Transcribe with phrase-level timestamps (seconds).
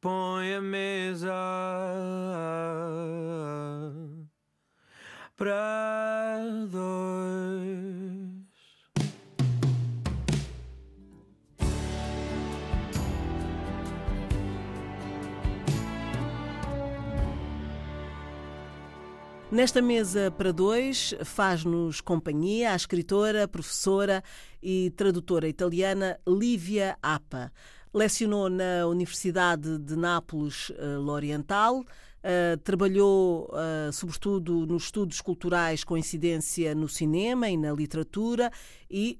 [0.00, 1.32] põe a mesa
[5.36, 6.38] para
[6.70, 7.98] dois.
[19.50, 24.22] Nesta mesa para dois faz-nos companhia a escritora, professora
[24.62, 27.50] e tradutora italiana Lívia Appa.
[27.92, 35.96] Lecionou na Universidade de Nápoles uh, L'Oriental, uh, trabalhou uh, sobretudo nos estudos culturais com
[35.96, 38.50] incidência no cinema e na literatura
[38.90, 39.18] e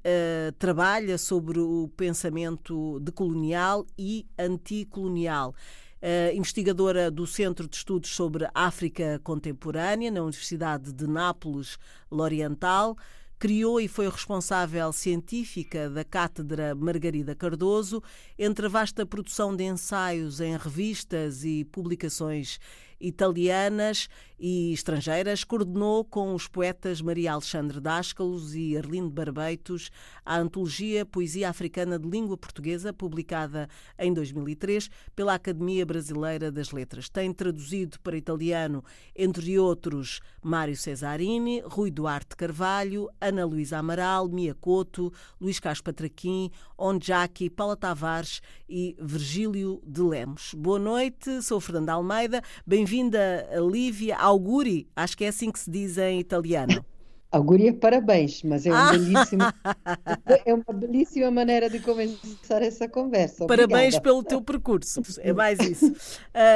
[0.59, 5.55] trabalha sobre o pensamento decolonial e anticolonial
[6.03, 11.79] uh, investigadora do Centro de Estudos sobre África Contemporânea na Universidade de Nápoles
[12.11, 12.97] L'Oriental.
[13.39, 18.03] Criou e foi responsável científica da Cátedra Margarida Cardoso,
[18.37, 22.59] entre a vasta produção de ensaios em revistas e publicações
[23.01, 29.91] italianas e estrangeiras, coordenou com os poetas Maria Alexandre Dáscalos e Arlindo Barbeitos
[30.25, 37.09] a antologia Poesia Africana de Língua Portuguesa, publicada em 2003 pela Academia Brasileira das Letras.
[37.09, 38.85] Tem traduzido para italiano,
[39.17, 46.51] entre outros, Mário Cesarini, Rui Duarte Carvalho, Ana Luísa Amaral, Mia Couto, Luís Carlos Patraquim,
[46.77, 50.55] Onjaki, Paula Tavares e Virgílio de Lemos.
[50.55, 52.43] Boa noite, sou Fernanda Almeida.
[52.89, 56.83] Bem-vinda, Lívia auguri, acho que é assim que se diz em italiano.
[57.31, 58.91] Auguri é parabéns, mas é, um ah.
[58.91, 59.43] belíssimo,
[60.47, 63.45] é uma belíssima maneira de começar essa conversa.
[63.45, 63.69] Obrigada.
[63.69, 65.89] Parabéns pelo teu percurso, é mais isso.
[65.89, 65.95] Uh,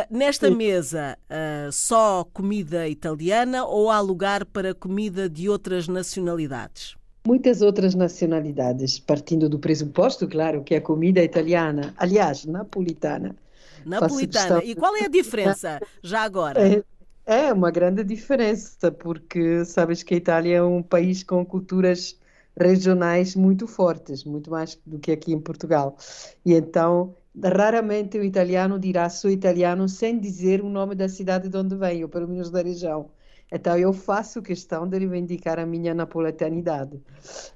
[0.08, 6.96] nesta mesa, uh, só comida italiana ou há lugar para comida de outras nacionalidades?
[7.26, 13.36] Muitas outras nacionalidades, partindo do pressuposto, claro, que a comida italiana, aliás, napolitana.
[13.84, 14.62] Napolitana.
[14.64, 16.60] E qual é a diferença, já agora?
[16.60, 16.84] É,
[17.24, 22.18] é uma grande diferença, porque sabes que a Itália é um país com culturas
[22.58, 25.96] regionais muito fortes, muito mais do que aqui em Portugal.
[26.44, 31.56] E então, raramente o italiano dirá sou italiano sem dizer o nome da cidade de
[31.56, 33.10] onde vem, ou pelo menos da região.
[33.52, 36.98] Então eu faço questão de reivindicar a minha napolitanidade.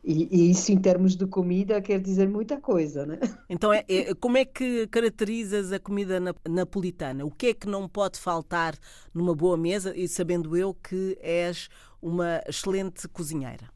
[0.05, 3.19] E, e, isso em termos de comida quer dizer muita coisa, né?
[3.49, 7.25] Então é, é, como é que caracterizas a comida napolitana?
[7.25, 8.75] O que é que não pode faltar
[9.15, 11.71] numa boa mesa e sabendo eu que és
[12.03, 13.71] uma excelente cozinheira?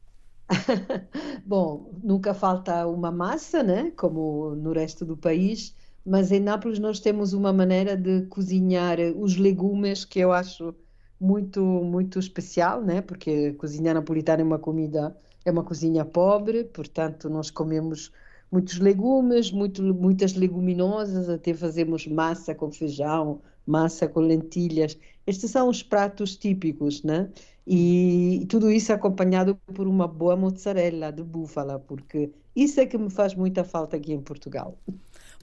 [1.43, 3.91] Bom, nunca falta uma massa, né?
[3.97, 9.37] Como no resto do país, mas em Nápoles nós temos uma maneira de cozinhar os
[9.37, 10.75] legumes que eu acho
[11.21, 13.01] muito muito especial, né?
[13.01, 15.15] Porque a cozinha napolitana é uma comida
[15.45, 18.11] é uma cozinha pobre, portanto nós comemos
[18.51, 24.97] muitos legumes, muito, muitas leguminosas, até fazemos massa com feijão, massa com lentilhas.
[25.25, 27.29] Estes são os pratos típicos, né?
[27.65, 33.09] E tudo isso acompanhado por uma boa mozzarella de búfala, porque isso é que me
[33.09, 34.77] faz muita falta aqui em Portugal.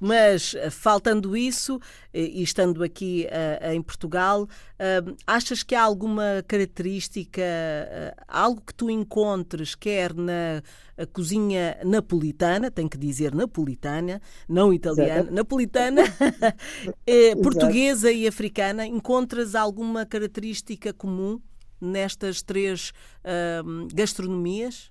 [0.00, 1.80] Mas, eh, faltando isso,
[2.12, 8.60] eh, e estando aqui uh, em Portugal, uh, achas que há alguma característica, uh, algo
[8.60, 10.62] que tu encontres, quer na
[11.12, 15.34] cozinha napolitana, tem que dizer napolitana, não italiana, Exato.
[15.34, 16.02] napolitana,
[17.40, 21.40] portuguesa e africana, encontras alguma característica comum
[21.80, 22.92] nestas três
[23.94, 24.90] gastronomias?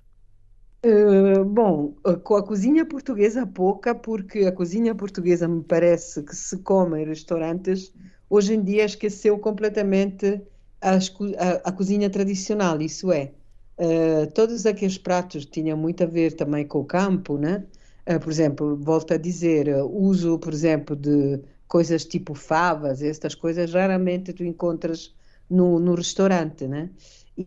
[0.84, 6.56] Uh, bom, com a cozinha portuguesa pouca, porque a cozinha portuguesa me parece que se
[6.58, 7.92] come em restaurantes,
[8.30, 10.40] hoje em dia esqueceu completamente
[10.80, 13.32] as, a, a, cozinha tradicional, isso é,
[13.78, 17.66] uh, todos aqueles pratos tinham muito a ver também com o campo, né?
[18.08, 23.72] Uh, por exemplo, volto a dizer, uso, por exemplo, de coisas tipo favas, estas coisas
[23.74, 25.12] raramente tu encontras
[25.50, 26.90] no, no restaurante, né?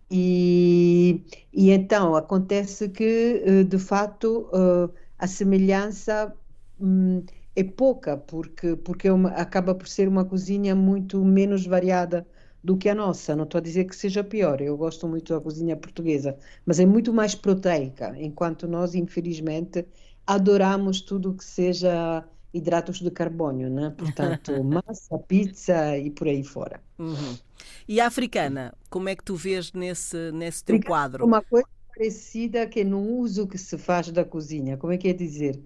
[0.09, 6.33] E, e então acontece que, eh, de fato, eh, a semelhança
[6.79, 7.23] hum,
[7.55, 12.25] é pouca, porque, porque é uma, acaba por ser uma cozinha muito menos variada
[12.63, 13.35] do que a nossa.
[13.35, 16.85] Não estou a dizer que seja pior, eu gosto muito da cozinha portuguesa, mas é
[16.85, 19.85] muito mais proteica, enquanto nós, infelizmente,
[20.25, 22.23] adoramos tudo que seja
[22.53, 23.89] hidratos de carbono, né?
[23.97, 26.81] portanto, massa, pizza e por aí fora.
[26.99, 27.37] Uhum.
[27.87, 31.25] E a africana, como é que tu vês nesse, nesse teu quadro?
[31.25, 35.13] Uma coisa parecida que no uso que se faz da cozinha, como é que é
[35.13, 35.59] dizer?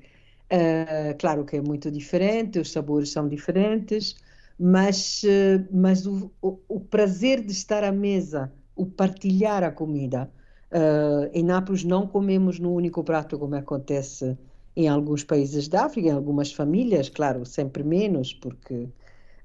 [0.52, 4.16] Uh, claro que é muito diferente, os sabores são diferentes,
[4.60, 10.30] mas, uh, mas o, o, o, prazer de estar à mesa, o partilhar a comida.
[10.72, 14.38] Uh, em Nápoles não comemos no único prato como acontece
[14.76, 18.88] em alguns países da África, em algumas famílias, claro, sempre menos, porque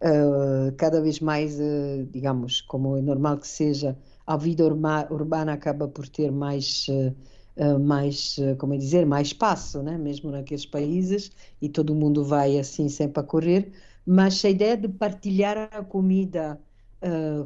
[0.01, 5.89] uh, cada vez mais, uh, digamos, como é normal que seja, a vida urbana acaba
[5.89, 9.99] por ter mais, uh, mais, como é dizer, mais espaço, né?
[9.99, 11.31] mesmo naqueles países,
[11.61, 13.73] e todo mundo vai assim sempre a correr,
[14.07, 16.59] mas a ideia de partilhar a comida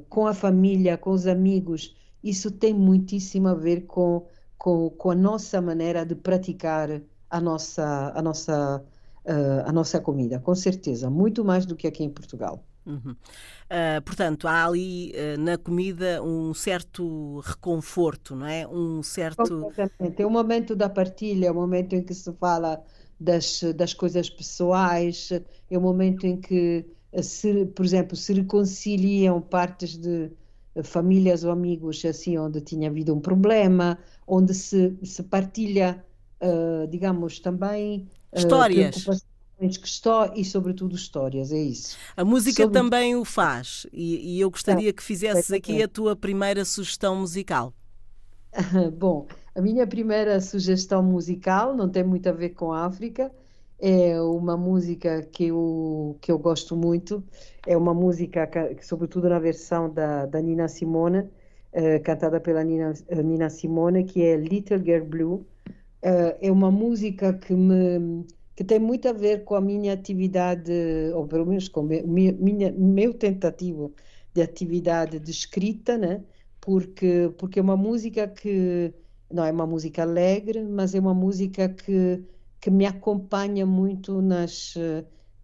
[0.08, 4.26] com a família, com os amigos, isso tem muitíssimo a ver com,
[4.58, 7.00] com, com a nossa maneira de praticar
[7.30, 8.84] a nossa, a nossa
[9.24, 12.64] uh, a nossa comida, com certeza, muito mais do que aqui em Portugal.
[12.86, 13.12] Uhum.
[13.12, 18.66] Uh, portanto, há ali uh, na comida um certo reconforto, não é?
[18.68, 19.72] Um certo.
[20.16, 22.82] É o momento da partilha, é o momento em que se fala
[23.18, 25.30] das, das coisas pessoais,
[25.70, 26.84] é o momento em que,
[27.22, 30.30] se, por exemplo, se reconciliam partes de
[30.82, 36.04] famílias ou amigos assim onde tinha havido um problema, onde se, se partilha,
[36.42, 39.04] uh, digamos, também histórias.
[39.58, 41.96] que e sobretudo histórias, é isso.
[42.16, 42.78] A música Sobre...
[42.78, 47.72] também o faz e, e eu gostaria que fizesses aqui a tua primeira sugestão musical.
[48.98, 53.30] Bom, a minha primeira sugestão musical não tem muito a ver com a África,
[53.78, 57.22] é uma música que eu, que eu gosto muito,
[57.66, 62.94] é uma música, que, sobretudo na versão da, da Nina Simone, uh, cantada pela Nina,
[63.24, 65.46] Nina Simone, que é Little Girl Blue,
[66.04, 68.24] uh, é uma música que me
[68.56, 70.72] que tem muito a ver com a minha atividade,
[71.14, 73.92] ou pelo menos com minha, meu tentativo
[74.32, 76.22] de atividade de escrita, né?
[76.64, 78.94] porque, porque é uma música que
[79.30, 82.24] não é uma música alegre, mas é uma música que,
[82.60, 84.74] que me acompanha muito nas,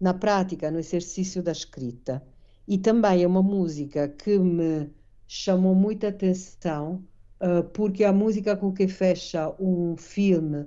[0.00, 2.22] na prática, no exercício da escrita.
[2.66, 4.90] E também é uma música que me
[5.28, 7.04] chamou muita atenção
[7.40, 10.66] uh, porque a música com que fecha um filme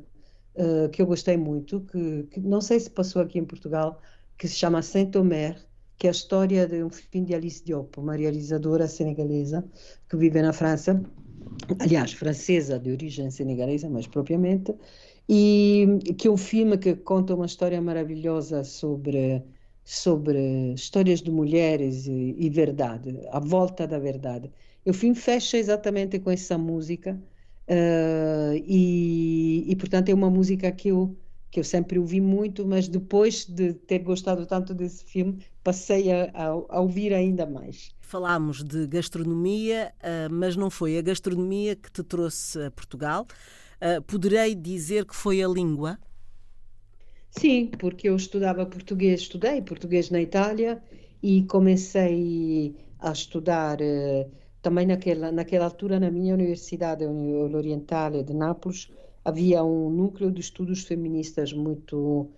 [0.56, 4.02] uh, que eu gostei muito, que, que, não sei se passou aqui em Portugal,
[4.38, 5.56] que se chama Saint-Omer,
[5.98, 9.64] que é a história de um filme de Alice Diop, uma realizadora senegalesa
[10.10, 11.02] que vive na França,
[11.80, 14.74] aliás, francesa de origem senegalesa, mais propriamente,
[15.30, 19.44] e que é um filme que conta uma história maravilhosa sobre
[19.84, 24.50] sobre histórias de mulheres e, e verdade, a volta da verdade.
[24.86, 27.18] O filme fecha exatamente com essa música
[27.68, 31.16] uh, e, e, portanto, é uma música que eu,
[31.50, 36.30] que eu sempre ouvi muito, mas depois de ter gostado tanto desse filme, passei a,
[36.34, 37.96] a, a ouvir ainda mais.
[38.02, 43.26] Falámos de gastronomia, uh, mas não foi a gastronomia que te trouxe a Portugal.
[43.82, 45.98] Uh, poderei dizer que foi a língua?
[47.32, 50.84] Sim, porque eu estudava português, estudei português na Itália
[51.22, 53.80] e comecei a estudar
[54.64, 58.90] também naquela, naquela altura, na minha universidade, Oriental de Nápoles,
[59.24, 62.30] havia um núcleo de estudos feministas muito,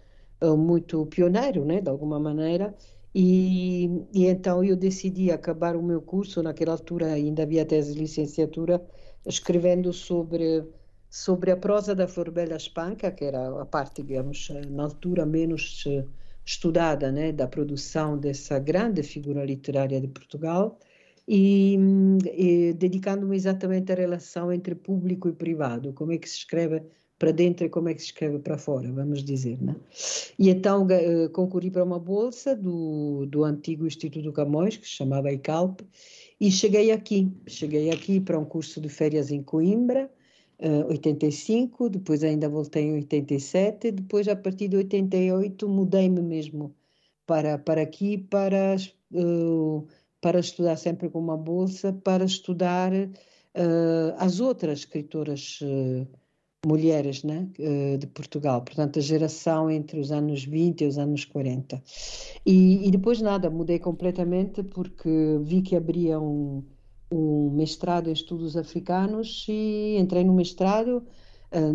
[0.41, 2.75] eh, muito pioneiro, né, de alguma maneira,
[3.13, 7.99] e, e, então eu decidi acabar o meu curso, naquela altura ainda havia tese de
[7.99, 8.83] licenciatura,
[9.25, 10.65] escrevendo sobre,
[11.09, 16.05] sobre a prosa da Florbela Espanca, que era a parte, digamos, na altura menos eh,
[16.43, 20.79] estudada né, da produção dessa grande figura literária de Portugal,
[21.27, 21.77] e,
[22.33, 26.83] e dedicando-me exatamente à relação entre público e privado, como é que se escreve
[27.17, 29.75] para dentro e como é que se escreve para fora, vamos dizer, né?
[30.37, 35.31] E então uh, concorri para uma bolsa do, do antigo Instituto Camões, que se chamava
[35.31, 35.81] ICALP,
[36.39, 40.11] e cheguei aqui, cheguei aqui para um curso de férias em Coimbra,
[40.59, 46.75] uh, 85, depois ainda voltei em 87, depois a partir de 88 mudei-me mesmo
[47.25, 48.75] para, para aqui, para...
[49.11, 49.87] Uh,
[50.25, 56.07] para estudar sempre com uma bolsa, para estudar uh, as outras escritoras uh,
[56.65, 61.25] mulheres né, uh, de Portugal, portanto, a geração entre os anos 20 e os anos
[61.25, 61.79] 40.
[62.43, 66.63] E, e depois nada, mudei completamente porque vi que abria um,
[67.11, 71.05] um mestrado em estudos africanos e entrei no mestrado.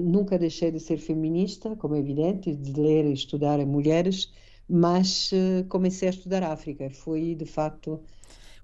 [0.01, 4.31] Nunca deixei de ser feminista, como é evidente, de ler e estudar mulheres,
[4.69, 5.31] mas
[5.71, 6.91] comecei a estudar África.
[6.91, 7.99] Foi, de facto,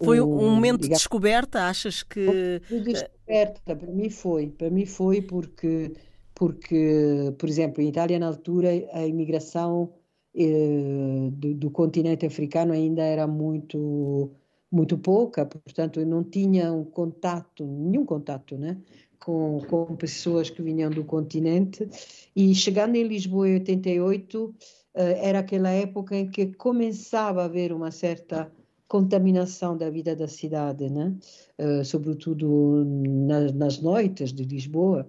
[0.02, 2.60] foi um, um momento digamos, de descoberta, achas que.
[2.68, 4.48] De descoberta, para mim foi.
[4.48, 5.92] Para mim foi porque,
[6.34, 9.92] porque por exemplo, em Itália, na altura, a imigração
[10.38, 14.30] eh, do, do, continente africano ainda era muito,
[14.70, 18.76] muito pouca, portanto, eu não tinha um contato, nenhum contato, né?
[19.18, 21.88] Com, com pessoas que vinham do continente.
[22.34, 24.54] E chegando em Lisboa em 88,
[24.94, 28.52] eh, era aquela época em que começava a haver uma certa
[28.88, 31.14] contaminação da vida da cidade, né?
[31.58, 35.08] Uh, sobretudo nas, nas noites de Lisboa.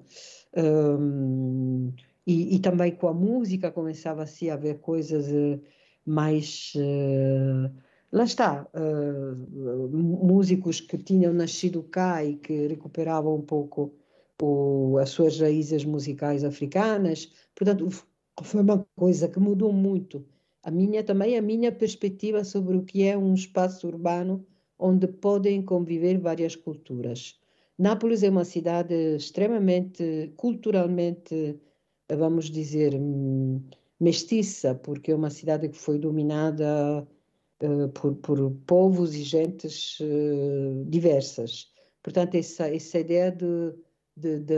[0.56, 1.94] Um,
[2.26, 5.62] e, e, também com a música começava-se a ver coisas uh,
[6.06, 7.72] mais, uh,
[8.12, 8.68] lá está,
[9.92, 13.94] músicos que tinham nascido cá e que recuperavam um pouco
[14.42, 17.32] o, as suas raízes musicais africanas.
[17.56, 17.88] Portanto,
[18.44, 20.26] foi uma coisa que mudou muito.
[20.68, 24.46] A minha também a minha perspectiva sobre o que é um espaço urbano
[24.78, 27.40] onde podem conviver várias culturas.
[27.80, 31.58] Nápoles é uma cidade extremamente culturalmente,
[32.10, 33.62] vamos dizer, hum,
[33.98, 37.08] mestiça, porque é uma cidade que foi dominada
[37.64, 41.72] uh, por, por povos e gentes uh, diversas.
[42.04, 43.74] Portanto, essa, essa ideia de,
[44.18, 44.56] de, de,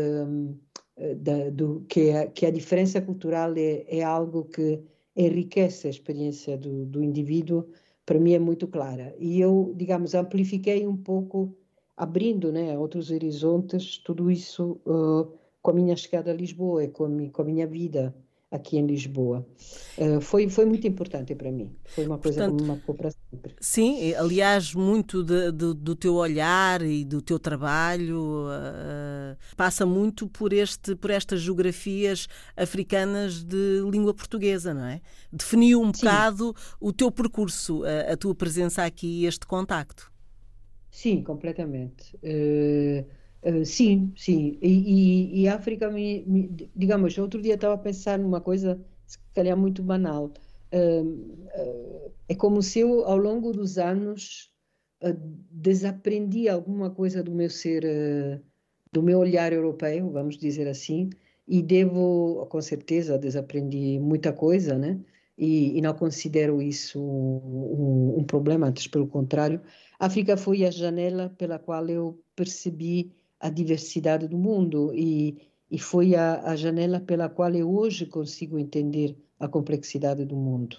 [0.98, 4.84] eh, de, de que, a, que a diferença cultural é, é algo que
[5.16, 7.68] enriquece a experiência do, do indivíduo,
[8.06, 9.16] para mim é muito clara.
[9.20, 11.56] E eu, digamos, amplifiquei um pouco,
[11.96, 17.06] abrindo né, outros horizontes, tudo isso uh, com a minha chegada a Lisboa e com
[17.06, 18.16] a, minha, com a minha vida
[18.50, 19.46] aqui em Lisboa.
[19.98, 21.76] Uh, foi, foi muito importante para mim.
[21.86, 22.64] Foi uma coisa Portanto,
[22.94, 23.19] para sempre.
[23.62, 30.28] Sim, aliás, muito de, de, do teu olhar e do teu trabalho uh, passa muito
[30.28, 35.02] por, este, por estas geografias africanas de língua portuguesa, não é?
[35.32, 36.06] Definiu um Sim.
[36.06, 40.12] bocado o teu percurso, a, a, tua presença aqui e este contacto.
[40.90, 42.16] Sim, completamente.
[42.24, 43.06] Uh,
[43.42, 44.58] Uh, sim, sim.
[44.62, 49.18] E, e, e África, me, me, digamos, outro dia estava a pensar numa coisa, se
[49.34, 50.34] calhar muito banal.
[50.74, 54.52] Uh, é como se eu, ao longo dos anos,
[55.50, 57.84] desaprendi alguma coisa do meu ser,
[58.92, 61.10] do meu olhar europeu, vamos dizer assim,
[61.48, 65.00] e devo, com certeza, desaprendi muita coisa, né?
[65.38, 69.62] E, e não considero isso um, um problema, antes pelo contrário.
[69.98, 75.38] A África foi a janela pela qual eu percebi a diversidade do mundo e,
[75.70, 80.78] e foi a, a janela pela qual eu hoje consigo entender a complexidade do mundo.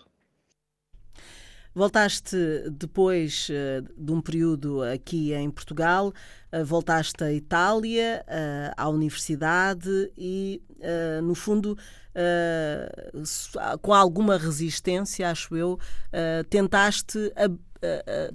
[1.72, 2.36] Voltaste
[2.72, 6.08] depois uh, de um período aqui em Portugal,
[6.52, 10.60] uh, voltaste à Itália, uh, à universidade e,
[11.22, 11.76] no fundo,
[13.82, 15.78] com alguma resistência, acho eu,
[16.48, 17.30] tentaste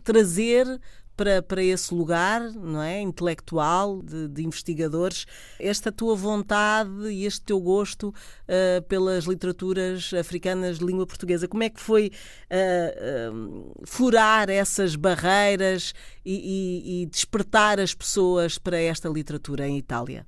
[0.04, 0.80] trazer
[1.16, 5.26] para, para esse lugar, não é, intelectual de, de investigadores,
[5.60, 11.64] esta tua vontade e este teu gosto uh, pelas literaturas africanas de língua portuguesa, como
[11.64, 12.12] é que foi
[12.52, 15.94] uh, uh, furar essas barreiras
[16.26, 20.26] e, e, e despertar as pessoas para esta literatura em Itália?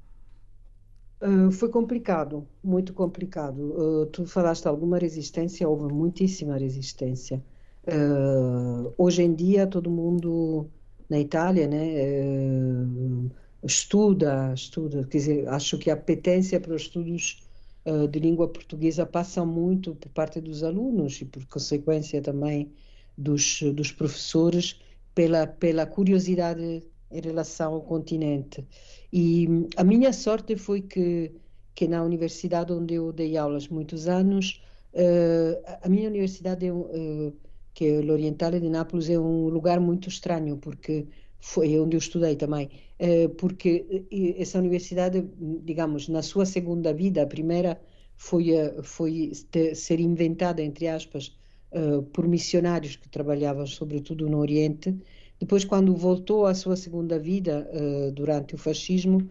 [1.22, 3.60] Uh, foi complicado, muito complicado.
[3.60, 7.44] Uh, tu falaste alguma resistência, houve muitíssima resistência.
[7.88, 10.70] Uh, hoje em dia todo mundo
[11.10, 11.86] na Itália, né,
[12.22, 13.32] uh,
[13.64, 17.44] estuda, estuda, quer dizer, acho que a apetência para os estudos
[17.86, 22.72] uh, de língua portuguesa passa muito por parte dos alunos e por consequência também
[23.18, 24.80] dos, dos professores
[25.16, 28.66] pela, pela curiosidade em relação ao continente.
[29.12, 29.48] E
[29.78, 31.32] a minha sorte foi que,
[31.74, 34.62] que na universidade onde eu dei aulas muitos anos,
[34.94, 36.72] uh, a minha universidade é
[37.77, 41.05] que o Orientale de Nápoles é um lugar muito estranho, porque
[41.39, 45.24] foi onde eu estudei também, eh, porque eh, essa universidade,
[45.63, 47.79] digamos, na sua segunda vida, a primeira
[48.15, 49.31] foi, eh, foi
[49.75, 51.38] ser inventada, entre aspas,
[52.13, 54.98] por missionários que trabalhavam sobretudo no Oriente.
[55.39, 57.69] Depois, quando voltou à sua segunda vida,
[58.15, 59.29] durante o fascismo,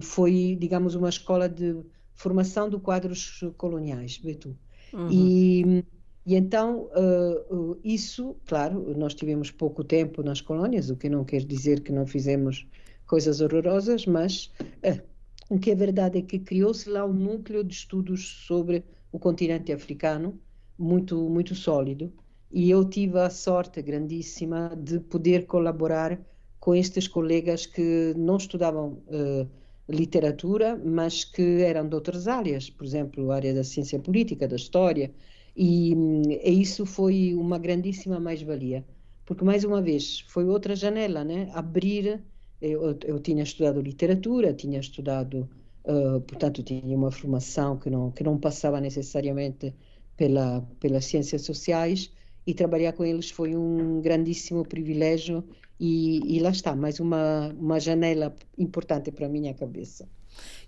[0.00, 1.76] foi, digamos, uma escola de
[2.14, 4.56] formação de quadros coloniais, vê tu.
[4.94, 5.08] Uhum.
[5.12, 5.84] E
[6.26, 11.24] e então, uh, uh, isso, claro, nós tivemos pouco tempo nas colónias, o que não
[11.24, 12.66] quer dizer que não fizemos
[13.06, 15.00] coisas horrorosas, mas uh,
[15.48, 19.72] o que é verdade é que criou-se lá um núcleo de estudos sobre o continente
[19.72, 20.36] africano
[20.76, 22.12] muito, muito sólido.
[22.50, 26.18] E eu tive a sorte grandíssima de poder colaborar
[26.58, 29.00] com estes colegas que não estudavam
[29.88, 34.56] literatura, mas que eram de outras áreas, por exemplo, a área da ciência política, da
[34.56, 35.12] história,
[35.56, 35.94] e,
[36.44, 38.84] e isso foi uma grandíssima mais-valia,
[39.24, 41.50] porque, mais uma vez, foi outra janela, né?
[41.52, 42.22] Abrir.
[42.60, 45.48] Eu, eu tinha estudado literatura, tinha estudado,
[45.84, 49.74] uh, portanto, tinha uma formação que não, que não passava necessariamente
[50.16, 52.10] pela, pelas ciências sociais,
[52.46, 55.42] e trabalhar com eles foi um grandíssimo privilégio
[55.78, 60.08] e, e, lá está, mais uma, uma janela importante para a minha cabeça.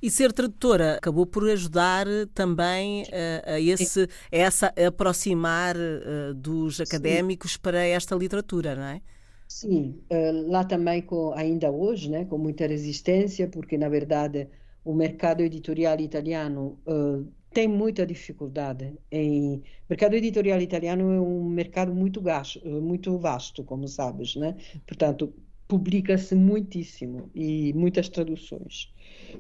[0.01, 3.05] E ser tradutora acabou por ajudar também
[3.45, 7.59] a, a esse, a essa aproximar uh, dos académicos Sim.
[7.61, 9.01] para esta literatura, não é?
[9.47, 14.49] Sim, uh, lá também com, ainda hoje, né, com muita resistência, porque na verdade
[14.85, 21.95] o mercado editorial italiano uh, tem muita dificuldade em mercado editorial italiano é um mercado
[21.95, 24.57] muito gasto, muito vasto, como sabes, né?
[24.87, 25.33] Portanto,
[25.67, 28.93] publica-se muitíssimo e muitas traduções.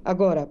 [0.04, 0.50] Agora,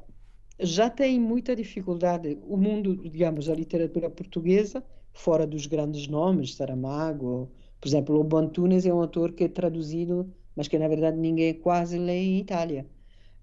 [0.59, 4.83] já tem muita dificuldade o mundo, digamos, a literatura portuguesa,
[5.13, 10.31] fora dos grandes nomes, Saramago, por exemplo, o Bantunes é um autor que é traduzido,
[10.55, 12.87] mas que na verdade ninguém quase lê em Itália.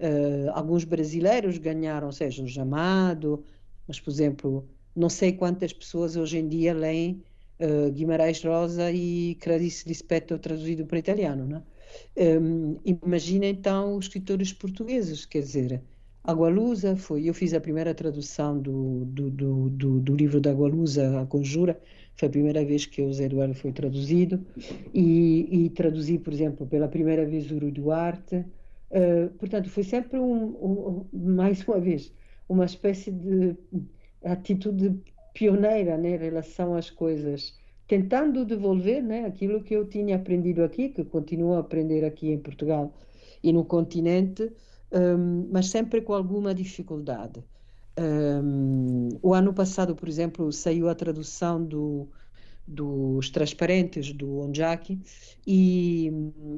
[0.01, 3.45] Uh, alguns brasileiros ganharam, seja o Jamado,
[3.87, 7.23] mas, por exemplo, não sei quantas pessoas hoje em dia leem
[7.61, 11.63] uh, Guimarães Rosa e Clarice Lispector traduzido para italiano, né?
[12.17, 15.83] Um, imagina então os escritores portugueses, quer dizer,
[16.25, 21.21] Agualusa foi, eu fiz a primeira tradução do, do, do, do, do livro da Agualusa,
[21.21, 21.79] A Conjura,
[22.17, 24.45] foi a primeira vez que o Zé Eduardo foi traduzido,
[24.93, 30.45] e, e traduzi, por exemplo, pela primeira vez o Duarte, uh, portanto, foi sempre um,
[30.45, 32.13] um, mais uma vez,
[32.49, 33.57] uma espécie de
[34.25, 35.01] atitude
[35.33, 37.55] pioneira né, em relação às coisas,
[37.87, 42.39] tentando devolver né, aquilo que eu tinha aprendido aqui, que continuo a aprender aqui em
[42.39, 42.95] Portugal
[43.43, 44.51] e no continente,
[44.93, 47.45] um, mas sempre com alguma dificuldade.
[47.99, 52.09] Um, o ano passado, por exemplo, saiu a tradução do,
[52.67, 54.99] dos Transparentes, do Onjaki,
[55.47, 56.11] e,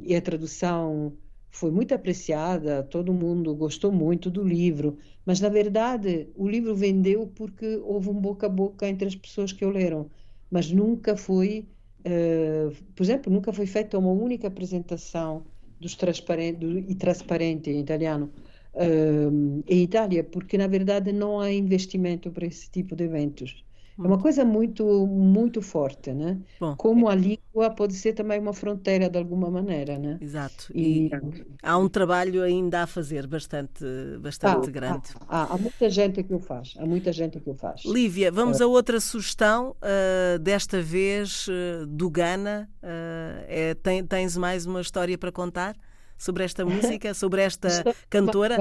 [0.02, 1.12] e a tradução
[1.56, 7.26] foi muito apreciada, todo mundo gostou muito do livro, mas na verdade o livro vendeu
[7.28, 10.10] porque houve um boca a boca entre as pessoas que o leram,
[10.50, 11.66] mas nunca foi,
[12.00, 15.46] uh, por exemplo, nunca foi feita uma única apresentação
[15.80, 18.30] dos transparente, do, e transparente em italiano
[18.75, 23.64] uh, em Itália, porque na verdade não há investimento para esse tipo de eventos.
[23.98, 26.38] É uma coisa muito, muito forte, né?
[26.60, 27.12] Bom, Como é...
[27.12, 30.18] a língua pode ser também uma fronteira de alguma maneira, né?
[30.20, 30.70] Exato.
[30.74, 31.10] E, e
[31.62, 33.84] há um trabalho ainda a fazer bastante,
[34.20, 35.08] bastante grande.
[35.26, 36.74] Há, há, há, muita gente que o faz.
[36.76, 37.84] Há muita gente que o faz.
[37.86, 42.68] Lívia, vamos uh, a outra sugestão, uh, desta vez uh, do Ghana.
[43.48, 45.74] É, tem, tens mais uma história para contar
[46.18, 47.68] sobre esta música, sobre esta
[48.11, 48.56] cantora?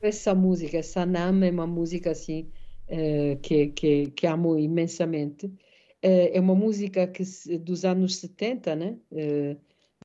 [0.00, 2.48] Essa música, essa Nam é uma música assim
[2.92, 5.46] eh, que, que, que amo imensamente.
[5.46, 7.22] Uh, é uma música que,
[7.58, 8.98] dos anos 70, né?
[9.12, 9.56] Uh,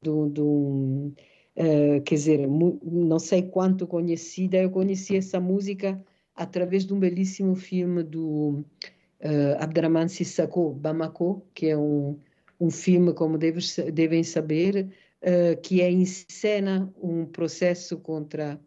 [0.04, 1.13] do, do,
[2.06, 6.00] quer dizer, não sei quanto conhecida, eu conheci essa música
[6.36, 8.63] através de um belíssimo filme do
[9.21, 12.19] uh, Abdraman Sissako, Bamako, que é um,
[12.60, 14.89] um filme, como devem saber,
[15.63, 18.60] que é em cena um processo contra,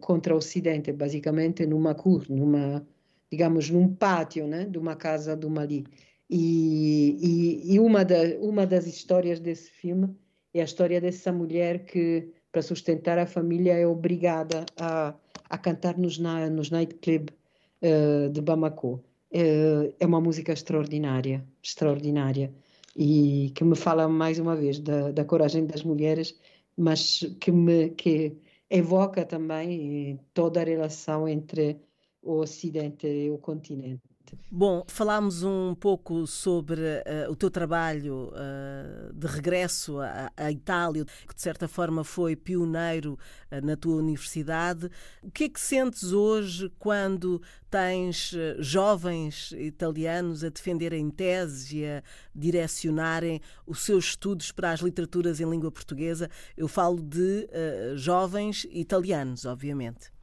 [0.00, 2.86] contra o Ocidente, basicamente numa cur, numa
[3.34, 5.84] digamos, num pátio né, de uma casa do Mali.
[6.30, 10.14] E, e, e, uma, da, uma das histórias desse filme
[10.54, 15.14] é a história dessa mulher que, para sustentar a família, é obrigada a,
[15.50, 17.34] a cantar nos, na, nos nightclubs
[17.82, 19.02] uh, de Bamako.
[19.32, 22.54] Uh, é uma música extraordinária, extraordinária,
[22.96, 26.38] e que me fala mais uma vez da, da coragem das mulheres,
[26.76, 28.36] mas que me que
[28.70, 31.80] evoca também toda a relação entre
[32.24, 34.14] o Ocidente e o continente.
[34.50, 41.34] Bom, falámos um pouco sobre uh, o teu trabalho uh, de regresso à, Itália, que
[41.34, 43.18] de certa forma foi pioneiro
[43.50, 44.90] uh, na tua universidade.
[45.22, 52.02] O que é que sentes hoje quando tens jovens italianos a defenderem teses e a
[52.34, 56.30] direcionarem os seus estudos para as literaturas em língua portuguesa?
[56.56, 57.48] Eu falo de
[57.96, 60.13] jovens italianos, obviamente.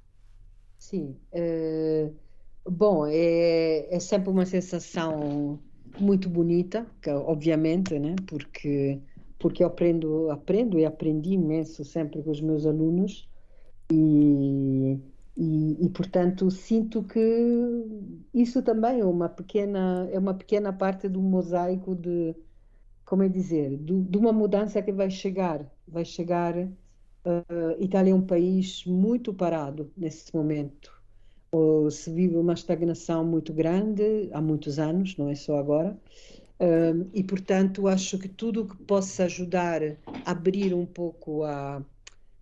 [0.81, 1.15] Sim.
[1.31, 2.17] Uh,
[2.71, 5.61] bom, é, é sempre uma sensação
[5.99, 8.15] muito bonita, que, obviamente, né?
[8.27, 8.99] Porque
[9.39, 13.27] porque eu aprendo, aprendo e aprendi imenso sempre com os meus alunos
[13.91, 14.99] e,
[15.37, 17.19] e, e, portanto sinto que
[18.33, 22.35] isso também é uma pequena é uma pequena parte do mosaico de
[23.05, 26.55] como é dizer de, de uma mudança que vai chegar vai chegar
[27.23, 30.91] Uh, Itália é um país muito parado nesse momento.
[31.53, 35.99] Uh, se vive uma estagnação muito grande há muitos anos, não é só agora.
[36.59, 39.81] Uh, e, portanto, acho que tudo que possa ajudar
[40.25, 41.85] a abrir um pouco a,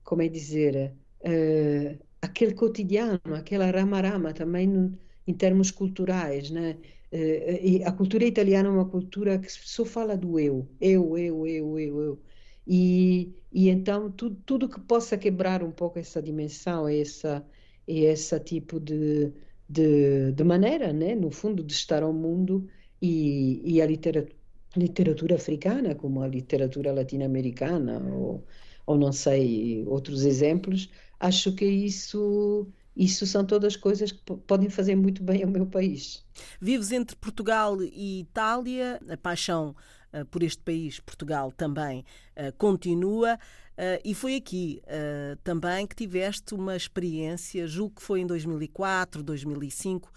[0.04, 6.78] como é dizer, uh, aquele cotidiano, aquela rama-rama também em termos culturais, né?
[7.12, 11.80] E a cultura italiana é uma cultura que só fala do eu, eu, eu, eu,
[11.80, 12.24] eu, eu.
[12.70, 17.44] E, e então tudo, tudo que possa quebrar um pouco essa dimensão, essa,
[17.88, 19.34] esse tipo de,
[19.68, 21.16] de, de maneira, né?
[21.16, 22.70] no fundo, de estar ao mundo
[23.02, 24.36] e, e a literatura,
[24.78, 28.46] literatura africana, como a literatura latino-americana, ou,
[28.86, 34.94] ou não sei, outros exemplos, acho que isso Isso são todas coisas que podem fazer
[34.94, 36.22] muito bem ao meu país.
[36.60, 39.74] Vives entre Portugal e Itália, a paixão
[40.14, 42.04] uh, por este país, Portugal, também
[42.36, 43.36] uh, continua.
[43.78, 44.82] Uh, e foi aqui
[45.42, 50.12] também que tiveste uma experiência, julgo que foi em 2004, 2005.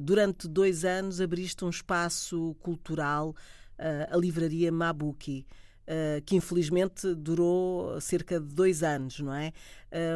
[0.00, 3.34] durante dois anos abriste um espaço cultural,
[4.08, 5.44] a Livraria Mabuki.
[5.92, 9.52] Uh, que infelizmente durou cerca de dois anos, não é?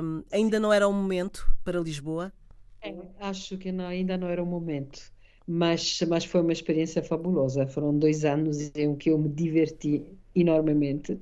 [0.03, 2.33] Um, ainda não era o momento para Lisboa?
[2.81, 5.13] É, acho que não, ainda não era o momento,
[5.47, 7.67] mas, mas foi uma experiência fabulosa.
[7.67, 10.03] Foram dois anos em que eu me diverti
[10.35, 11.13] enormemente.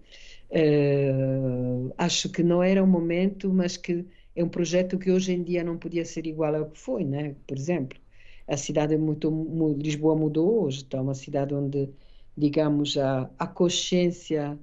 [0.51, 5.43] Uh, acho que não era o momento, mas que é um projeto que hoje em
[5.43, 7.35] dia não podia ser igual ao que foi, né?
[7.47, 7.99] Por exemplo,
[8.47, 9.31] a cidade é muito,
[9.79, 11.89] Lisboa mudou hoje, está uma cidade onde
[12.37, 14.59] digamos, a, a consciência,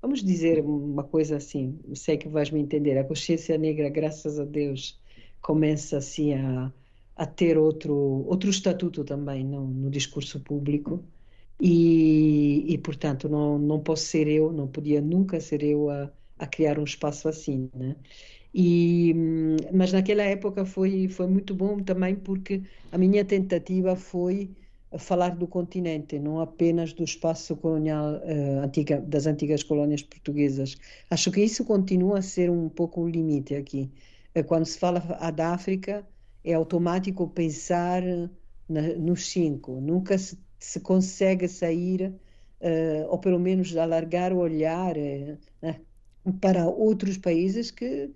[0.00, 4.44] vamos dizer uma coisa assim, sei que vais me entender, a consciência negra, graças a
[4.44, 5.00] Deus,
[5.40, 6.72] começa assim a,
[7.16, 11.04] a ter outro, outro estatuto também no, no discurso público.
[11.60, 16.46] E, e, portanto, não, não posso ser eu, não podia nunca ser eu a, a
[16.46, 17.96] criar um espaço assim, né?
[18.54, 19.14] E,
[19.72, 24.54] mas naquela época foi, foi muito bom também porque a minha tentativa foi
[24.98, 30.76] falar do continente, não apenas do espaço colonial uh, antiga, das antigas colônias portuguesas.
[31.10, 33.90] Acho que isso continua a ser um pouco o limite aqui.
[34.36, 35.00] Uh, quando se fala
[35.34, 36.06] da África,
[36.44, 38.02] é automático pensar
[38.68, 39.80] na, nos cinco.
[39.80, 42.12] Nunca se, se consegue sair,
[42.60, 44.94] uh, ou pelo menos alargar o olhar
[45.62, 45.80] né,
[46.40, 48.10] para outros países que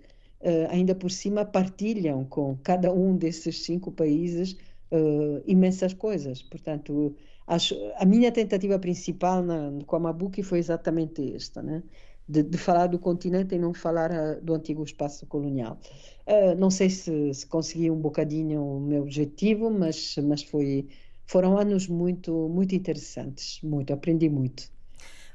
[0.69, 4.55] ainda por cima partilham com cada um desses cinco países
[4.91, 6.41] uh, imensas coisas.
[6.41, 11.83] Portanto, acho, a minha tentativa principal na, com a Mabuki foi exatamente esta, né?
[12.29, 15.79] De, de, falar do continente e não falar uh, do antigo espaço colonial.
[16.27, 20.87] Uh, não sei se, se, consegui um bocadinho o meu objetivo, mas, mas foi,
[21.25, 24.69] foram anos muito, muito interessantes, muito, aprendi muito.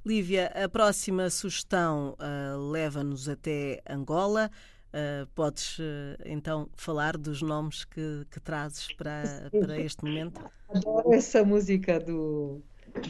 [0.05, 4.51] Lívia, a próxima sugestão uh, leva-nos até Angola.
[4.92, 5.83] Uh, podes uh,
[6.26, 10.44] então falar dos nomes que, que trazes para, para este momento?
[10.68, 12.61] Adoro essa música do,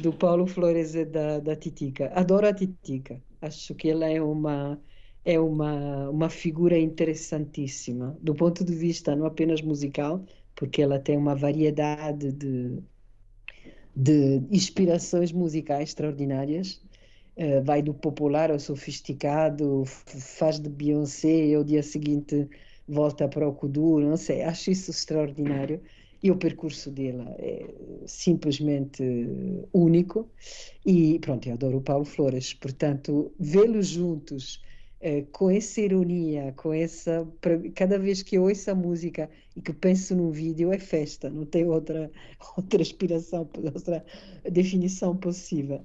[0.01, 2.13] do Paulo Flores e da, da Titica.
[2.15, 3.21] Adoro a Titica.
[3.41, 4.79] Acho que ela é uma
[5.25, 11.17] é uma, uma figura interessantíssima do ponto de vista não apenas musical, porque ela tem
[11.17, 12.79] uma variedade de,
[13.95, 16.83] de inspirações musicais extraordinárias,
[17.37, 22.49] Uh, vai do popular ao sofisticado, faz de Beyoncé e ao dia seguinte
[22.87, 25.81] volta para o Kuduro, não sei, acho isso extraordinário.
[26.23, 27.75] E o percurso dela é
[28.07, 29.03] simplesmente
[29.73, 30.31] único.
[30.87, 34.63] E pronto, eu adoro o Paulo Flores, portanto, vê-los juntos
[35.03, 37.27] uh, com essa ironia, com essa,
[37.75, 41.45] cada vez que eu ouço a música e que penso num vídeo é festa, não
[41.45, 42.11] tem outra
[42.57, 44.05] outra inspiração, outra
[44.51, 45.85] definição possível.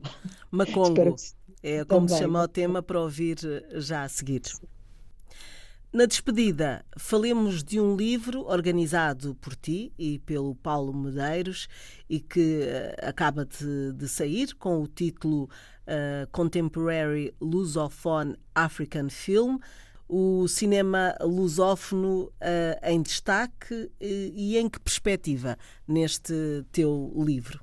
[0.52, 1.16] Macongo.
[1.64, 2.16] É como Também.
[2.16, 4.44] se chama o tema para ouvir eh, já a seguir.
[5.92, 11.70] Na despedida, falemos de um livro organizado por ti e pelo Paulo Medeiros
[12.10, 19.58] e que uh, acaba de, de, sair com o título uh, Contemporary Lusophone African Film,
[20.10, 22.32] o cinema lusófono uh,
[22.84, 27.62] em destaque e em que perspectiva neste teu livro?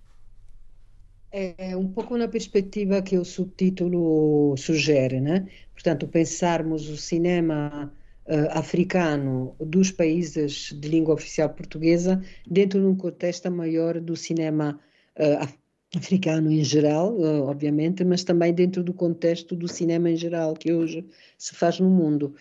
[1.31, 5.47] É um pouco na perspectiva que o subtítulo sugere, né?
[5.75, 7.93] Portanto, pensarmos o cinema
[8.27, 14.79] uh, africano dos países de língua oficial portuguesa dentro de um contexto maior do cinema
[15.19, 15.49] uh,
[15.97, 20.73] africano em geral, uh, obviamente, mas também dentro do contexto do cinema em geral que
[20.73, 21.07] hoje
[21.39, 22.35] se faz no mundo.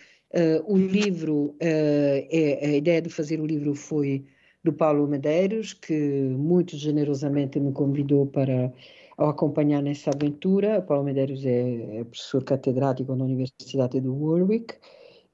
[0.65, 4.25] o livro, é, a ideia de fazer o livro foi
[4.63, 8.73] do Paulo Medeiros, que muito generosamente me convidou para
[9.17, 10.79] o acompanhar nessa aventura.
[10.79, 14.75] O Paulo Medeiros é, é professor catedrático na Universidade de Warwick.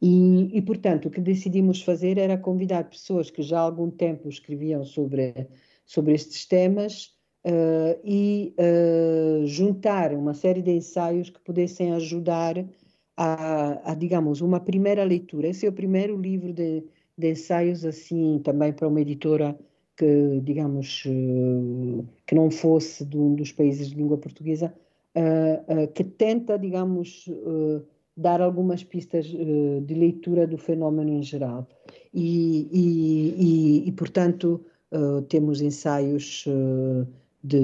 [0.01, 4.29] E, e, portanto, o que decidimos fazer era convidar pessoas que já há algum tempo
[4.29, 5.47] escreviam sobre,
[5.85, 7.13] sobre estes temas
[7.45, 12.65] uh, e uh, juntar uma série de ensaios que pudessem ajudar
[13.17, 15.49] a, a, digamos, uma primeira leitura.
[15.49, 16.85] Esse é o primeiro livro de,
[17.17, 19.57] de ensaios assim também para uma editora
[19.97, 24.73] que digamos eh, que não fosse de um dos países de língua portuguesa
[25.13, 27.29] uh, que tenta digamos
[28.19, 31.67] dar algumas pistas de leitura do fenómeno em geral
[32.13, 34.63] e, e, e, e portanto
[35.29, 36.45] temos ensaios
[37.43, 37.59] de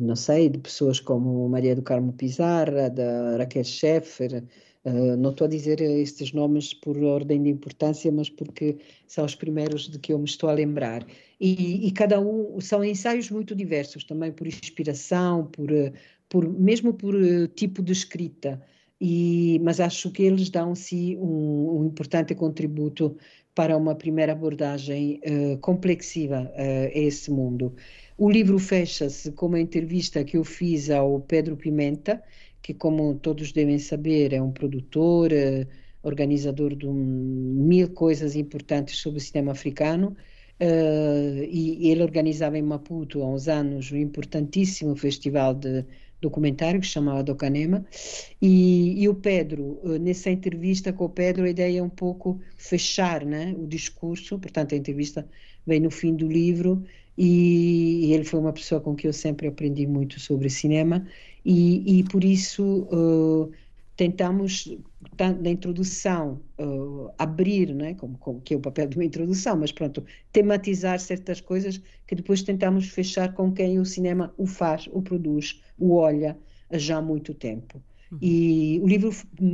[0.00, 4.44] não sei de pessoas como Maria do Carmo Pizarra da Raquel Scheffer
[4.86, 8.76] Uh, não estou a dizer estes nomes por ordem de importância, mas porque
[9.08, 11.04] são os primeiros de que eu me estou a lembrar.
[11.40, 15.68] E, e cada um são ensaios muito diversos, também por inspiração, por,
[16.28, 18.62] por mesmo por uh, tipo de escrita.
[19.00, 23.16] E, mas acho que eles dão-se um, um, importante contributo
[23.54, 27.74] para uma primeira abordagem uh, complexiva a esse mundo.
[28.16, 32.22] O livro fecha-se com uma entrevista que eu fiz ao Pedro Pimenta,
[32.62, 35.66] que, como todos devem saber, é um produtor, uh,
[36.02, 40.16] organizador de um, mil coisas importantes sobre o cinema africano.
[40.58, 45.84] Uh, e ele organizava em Maputo há uns anos um importantíssimo festival de
[46.26, 47.84] documentário que se chamava Docanema
[48.40, 52.40] e, e, o Pedro, eh, nessa entrevista com o Pedro, a ideia é um pouco
[52.56, 55.26] fechar né, o discurso, portanto a entrevista
[55.66, 56.82] vem no fim do livro
[57.16, 61.06] e, e ele foi uma pessoa com quem eu sempre aprendi muito sobre cinema
[61.44, 63.50] e, e por isso uh,
[63.96, 64.76] tentamos
[65.18, 69.72] na introdução uh, abrir, né, como, como, que é o papel de uma introdução, mas
[69.72, 75.02] pronto, tematizar certas coisas que depois tentamos fechar com quem o cinema o faz, o
[75.02, 76.36] produz, o olha
[76.72, 77.82] já há muito tempo.
[78.10, 78.18] Uhum.
[78.20, 79.10] E o livro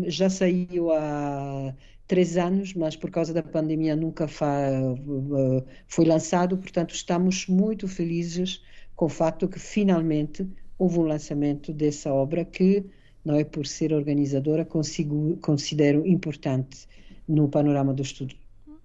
[0.07, 1.75] já saiu há
[2.07, 8.62] três anos, mas por causa da pandemia nunca uh, foi lançado, portanto estamos muito felizes
[8.95, 10.47] com o fato que finalmente
[10.79, 12.85] houve um lançamento dessa obra que
[13.25, 16.87] não é por ser organizadora, consigo, considero importante
[17.29, 18.35] no panorama do estudo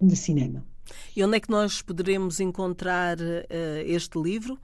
[0.00, 0.64] de cinema.
[1.14, 3.44] E onde é que nós poderemos encontrar uh,
[3.84, 4.58] este livro?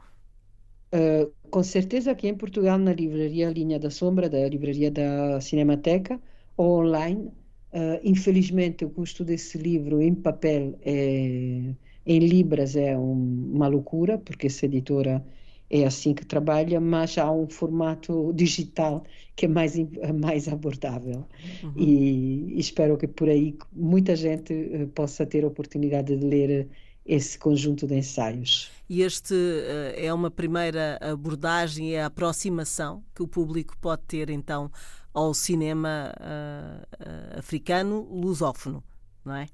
[0.95, 6.21] Uh, com certeza aqui em Portugal, na livraria Linha da Sombra, da livraria da Cinemateca,
[6.57, 7.31] ou online.
[7.73, 11.75] Uh, infelizmente, o custo desse livro em papel, é,
[12.07, 15.25] em libras, é um, uma loucura, porque essa editora
[15.70, 19.05] é assim que trabalha, mas há um formato digital
[19.37, 19.74] que é mais,
[20.20, 21.27] mais abordável.
[21.62, 21.72] Uhum.
[21.77, 26.68] E, e, espero que por aí muita gente uh, possa ter a oportunidade de ler
[27.05, 28.70] esse conjunto de ensaios.
[28.88, 34.31] E este uh, é uma primeira abordagem, é a aproximação que o público pode ter
[34.31, 34.70] então
[35.12, 38.83] ao cinema uh, africano lusófono,
[39.24, 39.46] não é?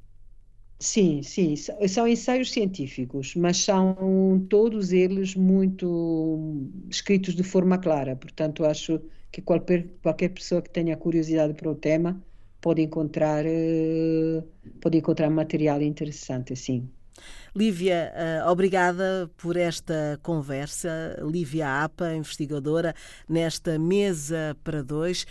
[0.83, 8.17] Sim, sim, são ensaios científicos, mas são todos eles muito escritos de forma clara.
[8.17, 8.99] Portanto, acho
[9.31, 12.23] que qualquer, qualquer pessoa que tenha curiosidade para o tema
[12.63, 14.43] pode encontrar, eh,
[14.81, 16.91] pode encontrar material interessante, sim.
[17.55, 21.17] Lívia, eh, obrigada por esta conversa.
[21.23, 22.95] Lívia Apa, investigadora,
[23.29, 25.27] nesta mesa para dois.